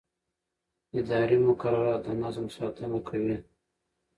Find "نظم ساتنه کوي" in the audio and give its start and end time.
2.23-3.37